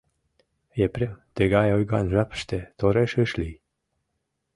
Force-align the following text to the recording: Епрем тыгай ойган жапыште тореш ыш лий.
Епрем 0.85 1.13
тыгай 1.35 1.69
ойган 1.77 2.05
жапыште 2.13 2.59
тореш 2.77 3.11
ыш 3.23 3.31
лий. 3.39 3.55